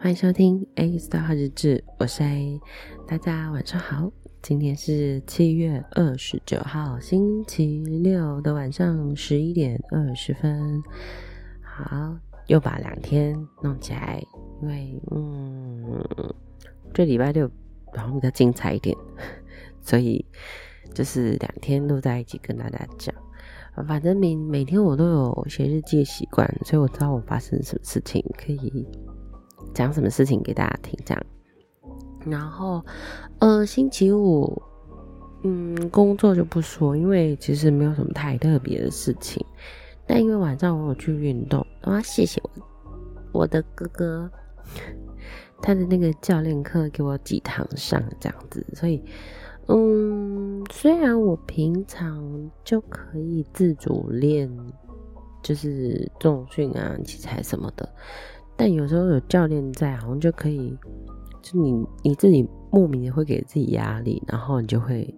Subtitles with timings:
[0.00, 2.60] 欢迎收听 A Star 日志，我是 A，
[3.04, 4.12] 大家晚上好。
[4.40, 10.80] 今天是七月二十九号，星期六的晚上十一点二十分。
[11.60, 12.16] 好，
[12.46, 14.22] 又把两天弄起来，
[14.62, 16.32] 因为嗯，
[16.94, 17.50] 这礼拜六
[17.88, 18.96] 好像比较精彩一点，
[19.82, 20.24] 所以
[20.94, 23.12] 就是两天都在一起跟大家讲。
[23.86, 28.86] 反正每每天我都有写日记的习惯，所以我知道我发生什么事情，可以
[29.78, 31.26] 讲什么事情给大家听，这样。
[32.26, 32.84] 然后，
[33.38, 34.60] 呃，星期五，
[35.44, 39.46] 嗯，工作就不说，因为其实没有什么太特别的事情。
[40.04, 42.50] 但因为晚上我有去运动，我要谢谢我
[43.30, 44.28] 我的哥哥，
[45.62, 49.00] 他的那个教练课给我几堂上这样子，所以。
[49.70, 54.50] 嗯，虽然我平常就可以自主练，
[55.42, 57.86] 就是重训啊、器材什么的，
[58.58, 60.76] 但有时候有教练在，好像就可以，
[61.40, 65.14] 就你你自己莫名的会给自己压力，然后你就会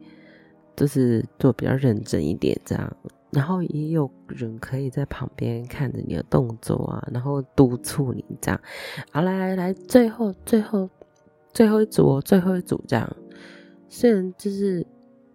[0.77, 2.97] 就是做比较认真一点这样，
[3.31, 8.61] 然后也有人可以在旁边看着你的动作啊，然后督促你这样。
[9.11, 10.89] 好，来来来，最后最后
[11.55, 13.17] 最后一组，最后一组这样。
[13.89, 14.87] 虽然就是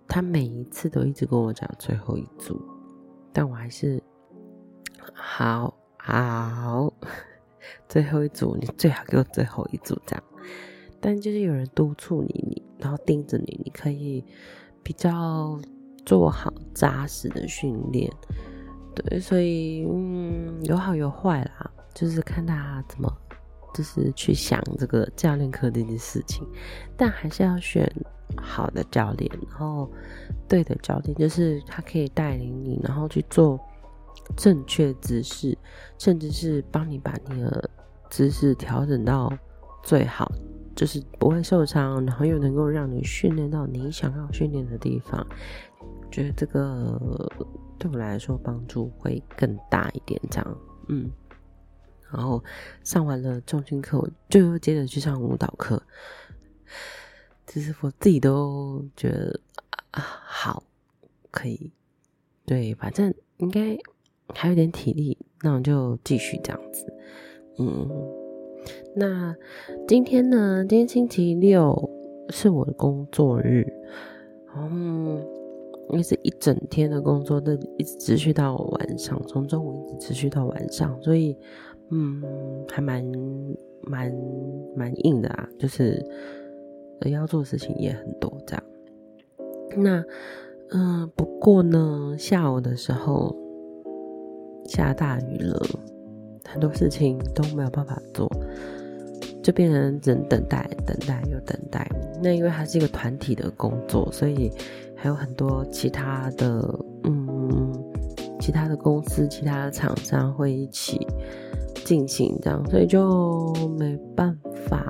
[0.07, 2.61] 他每一次都一直跟我讲最后一组，
[3.33, 4.01] 但我还是
[5.13, 6.93] 好好
[7.87, 10.23] 最后一组，你最好给我最后一组这样。
[10.99, 14.23] 但就是有人督促你，你然后盯着你，你可以
[14.81, 15.59] 比较
[16.05, 18.11] 做好扎实的训练。
[18.95, 23.11] 对，所以嗯，有好有坏啦，就是看他怎么
[23.73, 26.47] 就是去想这个教练课这件事情，
[26.97, 27.91] 但还是要选。
[28.37, 29.89] 好的教练，然后
[30.49, 33.57] 对的教练，就是他可以带领你，然后去做
[34.35, 35.57] 正确姿势，
[35.97, 37.69] 甚至是帮你把你的
[38.09, 39.31] 姿势调整到
[39.83, 40.31] 最好，
[40.75, 45.25] 就是不会受伤，然后又能够让你训练到你想要训练的地方。
[46.11, 47.29] 觉得这个
[47.77, 51.11] 对我来说帮助会更大一点，这样，嗯。
[52.11, 52.41] 然后
[52.83, 55.81] 上完了重训课，我就又接着去上舞蹈课。
[57.45, 59.39] 其实我自己都觉得
[59.91, 60.63] 啊，好，
[61.31, 61.71] 可以，
[62.45, 63.77] 对，反正应该
[64.33, 66.85] 还有点体力，那我就继续这样子。
[67.57, 67.89] 嗯，
[68.95, 69.35] 那
[69.87, 70.65] 今天呢？
[70.67, 71.89] 今天星期六
[72.29, 73.65] 是我的工作日，
[74.55, 75.21] 嗯，
[75.89, 81.37] 因为是一整天的工作都一直持续到晚上，从中午一直持续到晚上，所以
[81.91, 82.21] 嗯，
[82.67, 83.05] 还蛮
[83.81, 84.13] 蛮
[84.75, 86.03] 蛮硬的啊，就是。
[87.11, 88.63] 要做的事情也很多，这样。
[89.77, 90.03] 那，
[90.71, 93.35] 嗯、不过呢，下午的时候
[94.67, 95.59] 下大雨了，
[96.47, 98.29] 很多事情都没有办法做，
[99.43, 101.87] 就变成只能等待、等待又等待。
[102.21, 104.51] 那因为它是一个团体的工作，所以
[104.95, 107.71] 还有很多其他的，嗯，
[108.39, 111.05] 其他的公司、其他的厂商会一起
[111.83, 114.35] 进行这样，所以就没办
[114.67, 114.87] 法，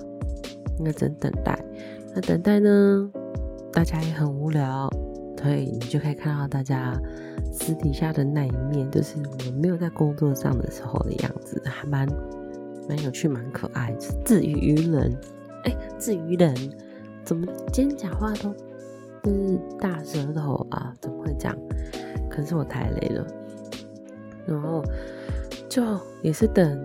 [0.80, 1.59] 那只能等待。
[2.14, 3.09] 那等待呢，
[3.74, 4.90] 大家也很无聊，
[5.46, 7.00] 所以你就可以看到大家
[7.52, 12.08] 私底下的那一面，就是我们没有在工作上的时候的样子，还蛮
[12.90, 13.96] 蛮有趣、蛮可爱，
[14.26, 15.16] 自娱于人。
[15.66, 16.56] 哎、欸，自娱人，
[17.24, 18.52] 怎么今天讲话都
[19.22, 20.92] 就是大舌头啊？
[21.00, 21.56] 怎么会这样？
[22.28, 23.28] 可是我太累了。
[24.48, 24.84] 然后
[25.70, 25.84] 就
[26.24, 26.84] 也是等，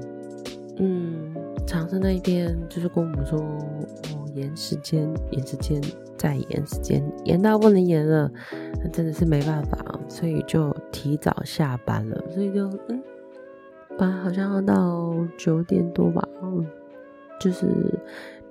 [0.77, 1.34] 嗯，
[1.66, 3.42] 长生那一边就是跟我们说。
[4.34, 5.80] 延时间，延时间，
[6.16, 8.30] 再延时间，延到不能延了，
[8.82, 12.22] 那真的是没办法，所以就提早下班了。
[12.30, 13.02] 所以就嗯，
[13.98, 16.66] 本来好像要到九点多吧，嗯，
[17.38, 17.66] 就是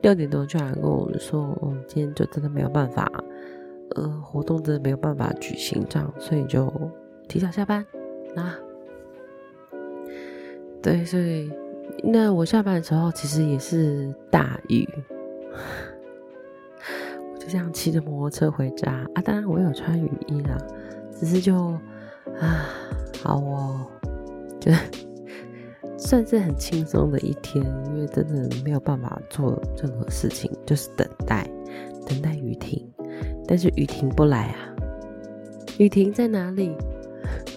[0.02, 3.12] 六点多就来跟我们说，嗯，今天就真的没有办法，
[3.96, 6.72] 呃，活动真的没有办法举行这样，所以就
[7.28, 7.86] 提早下班
[8.36, 8.58] 啊。
[10.82, 11.52] 对，所以
[12.02, 14.88] 那我下班的时候其实也是大雨。
[17.34, 20.58] 我就这样骑着摩托车回家啊，当然我有穿雨衣啦，
[21.18, 21.56] 只是就
[22.40, 22.66] 啊，
[23.24, 23.86] 好哦，
[24.60, 24.72] 就
[25.98, 31.50] 算是很轻松的一天，因为真的没有办法做任何事情，就是等待，
[32.08, 32.90] 等待雨停，
[33.48, 34.76] 但是雨停不来啊，
[35.78, 36.76] 雨停在哪里？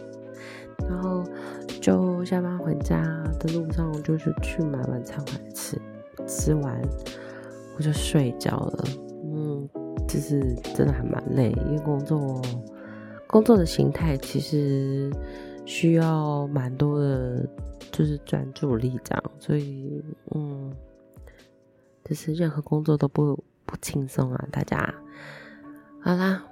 [0.89, 1.25] 然后
[1.81, 3.01] 就下班回家
[3.39, 5.81] 的路上，我就是去买晚餐回来吃，
[6.27, 6.81] 吃完。
[7.77, 8.85] 我就睡觉了，
[9.25, 9.69] 嗯，
[10.07, 12.41] 就是真的还蛮累，因为工作
[13.27, 15.11] 工作的形态其实
[15.65, 17.49] 需要蛮多的，
[17.91, 20.03] 就是专注力这样，所以
[20.35, 20.73] 嗯，
[22.05, 24.95] 就是任何工作都不不轻松啊，大家。
[26.01, 26.45] 好啦，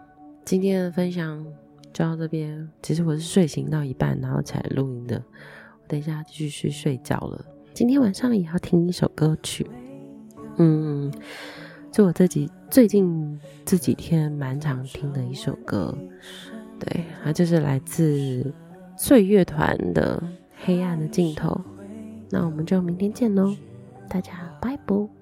[0.44, 1.44] 今天的分享
[1.92, 2.68] 就到这边。
[2.82, 5.22] 其实我是睡醒到一半，然后起来录音的。
[5.82, 7.44] 我等一下继续去睡觉了。
[7.74, 9.68] 今天晚上也要听一首歌曲，
[10.62, 11.10] 嗯，
[11.90, 15.96] 就我自己最近这几天蛮常听的一首歌，
[16.78, 18.52] 对，它就是来自
[18.94, 20.22] 岁月团的
[20.64, 21.48] 《黑暗的尽头》。
[22.28, 23.56] 那我们就明天见喽，
[24.06, 25.19] 大家拜拜。